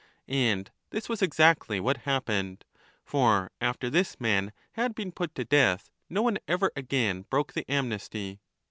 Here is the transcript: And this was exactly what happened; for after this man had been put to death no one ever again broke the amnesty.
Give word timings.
And 0.27 0.71
this 0.89 1.07
was 1.07 1.21
exactly 1.21 1.79
what 1.79 1.97
happened; 2.07 2.65
for 3.05 3.51
after 3.61 3.87
this 3.87 4.19
man 4.19 4.51
had 4.71 4.95
been 4.95 5.11
put 5.11 5.35
to 5.35 5.45
death 5.45 5.91
no 6.09 6.23
one 6.23 6.39
ever 6.47 6.71
again 6.75 7.21
broke 7.29 7.53
the 7.53 7.69
amnesty. 7.71 8.39